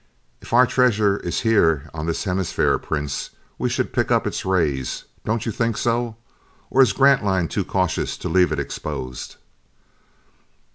[0.41, 5.03] "If our treasure is here on this hemisphere, Prince, we should pick up its rays.
[5.25, 6.15] Don't you think so?
[6.71, 9.35] Or is Grantline too cautious to leave it exposed?"